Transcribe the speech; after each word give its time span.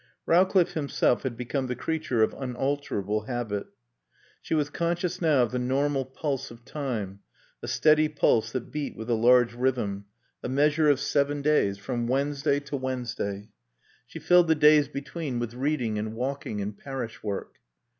Rowcliffe 0.25 0.73
himself 0.73 1.21
had 1.21 1.37
become 1.37 1.67
the 1.67 1.75
creature 1.75 2.23
of 2.23 2.33
unalterable 2.33 3.25
habit. 3.27 3.67
She 4.41 4.55
was 4.55 4.71
conscious 4.71 5.21
now 5.21 5.43
of 5.43 5.51
the 5.51 5.59
normal 5.59 6.05
pulse 6.05 6.49
of 6.49 6.65
time, 6.65 7.19
a 7.61 7.67
steady 7.67 8.09
pulse 8.09 8.51
that 8.53 8.71
beat 8.71 8.95
with 8.97 9.11
a 9.11 9.13
large 9.13 9.53
rhythm, 9.53 10.05
a 10.41 10.49
measure 10.49 10.89
of 10.89 10.99
seven 10.99 11.43
days, 11.43 11.77
from 11.77 12.07
Wednesday 12.07 12.59
to 12.61 12.75
Wednesday. 12.77 13.49
She 14.07 14.17
filled 14.17 14.47
the 14.47 14.55
days 14.55 14.87
between 14.87 15.37
with 15.37 15.53
reading 15.53 15.99
and 15.99 16.15
walking 16.15 16.61
and 16.61 16.75
parish 16.75 17.21
work. 17.21 17.57